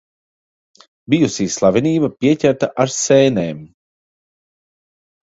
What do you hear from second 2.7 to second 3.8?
ar sēnēm.